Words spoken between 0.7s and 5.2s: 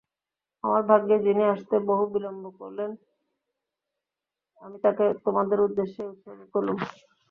ভাগ্যে যিনি আসতে বহু বিলম্ব করলেন, আমি তাঁকে